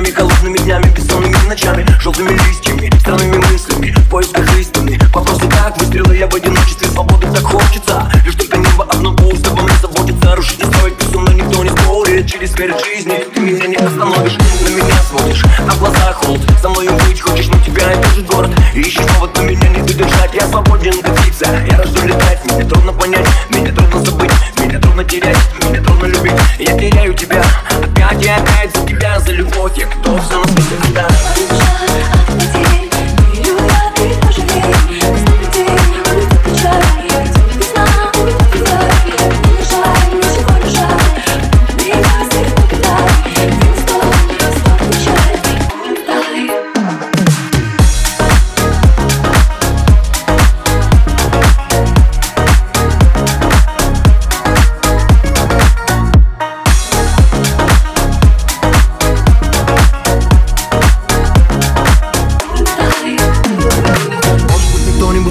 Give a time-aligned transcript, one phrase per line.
[0.00, 4.98] огнями, холодными днями, бессонными ночами Желтыми листьями, странными мыслями, в поисках истины.
[5.12, 8.10] Вопросы как выстрелы, я в одиночестве, свободы так хочется.
[8.24, 10.36] Лишь только небо одно пусть, обо мне заботится.
[10.36, 12.26] Рушить и строить безумно никто не спорит.
[12.26, 16.40] Через верь жизни ты меня не остановишь На меня смотришь, на глаза холд.
[16.60, 18.50] со мною быть хочешь, но тебя держит город.
[18.74, 22.40] И ищешь повод, но меня не выдержать Я свободен, как птица, я рожду летать.
[22.52, 26.32] Мне трудно понять, меня трудно забыть Меня трудно терять, меня трудно любить.
[26.58, 27.44] Я теряю тебя,
[27.82, 28.89] опять и опять
[29.20, 31.59] за за любовь, я готов все на свете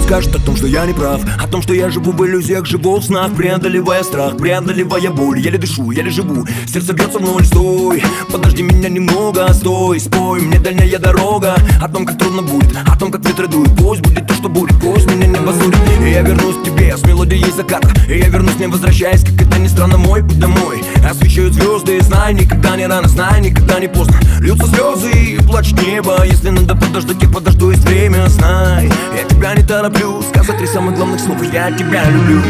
[0.09, 2.95] Скажет о том, что я не прав О том, что я живу в иллюзиях, живу
[2.95, 5.37] в снах Преодолевая страх, преодолевая боль.
[5.39, 10.57] Еле дышу, еле живу, сердце бьется в ноль Стой, подожди меня немного Стой, спой, мне
[10.57, 13.69] дальняя дорога О том, как трудно будет, о том, как ветры дуют.
[13.77, 17.03] Пусть будет то, что будет, пусть меня не позорит И я вернусь к тебе с
[17.03, 17.87] мелодией заката.
[18.09, 20.78] И я вернусь, не возвращаясь, как это ни странно Мой путь домой,
[21.09, 24.19] освещают звезды Знай, никогда не рано, знай, никогда не поздно.
[24.39, 29.55] Льются слезы и плачет небо Если надо подождать, я подожду, есть время Знай, я тебя
[29.55, 32.41] не тороплю Сказать три самых главных слов Я тебя люблю